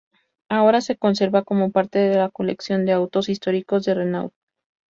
[0.49, 4.33] Ahora se conserva como parte de la colección de autos históricos de Renault.